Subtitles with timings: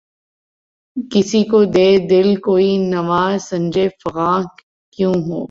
[1.11, 4.37] کسی کو دے کے دل‘ کوئی نوا سنجِ فغاں
[4.93, 5.39] کیوں ہو؟